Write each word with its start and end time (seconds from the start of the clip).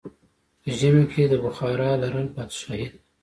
په 0.61 0.69
ژمی 0.77 1.05
کې 1.11 1.23
بخارا 1.43 1.91
لرل 2.03 2.27
پادشاهي 2.35 2.87
ده. 2.91 2.99